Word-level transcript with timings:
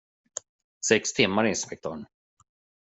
Sex 0.79 1.13
timmar, 1.13 1.45
inspektören. 1.45 2.05